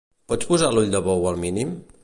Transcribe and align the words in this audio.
Pots 0.31 0.47
posar 0.51 0.71
l'ull 0.77 0.89
de 0.95 1.03
bou 1.09 1.29
al 1.33 1.39
mínim? 1.47 1.81